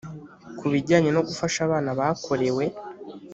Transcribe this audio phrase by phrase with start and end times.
[0.57, 2.65] Ku bijyanye no gufasha abana bakorewe